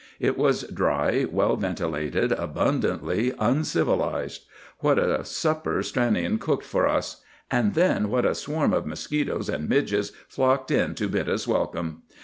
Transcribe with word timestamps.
It 0.19 0.35
was 0.35 0.63
dry, 0.63 1.27
well 1.31 1.55
ventilated, 1.57 2.31
abundantly 2.31 3.35
uncivilized. 3.37 4.45
What 4.79 4.97
a 4.97 5.23
supper 5.23 5.83
Stranion 5.83 6.39
cooked 6.39 6.65
for 6.65 6.87
us! 6.87 7.21
And 7.51 7.75
then 7.75 8.09
what 8.09 8.25
a 8.25 8.33
swarm 8.33 8.73
of 8.73 8.87
mosquitoes 8.87 9.47
and 9.47 9.69
midges 9.69 10.11
flocked 10.27 10.71
in 10.71 10.95
to 10.95 11.07
bid 11.07 11.29
us 11.29 11.47
welcome! 11.47 12.01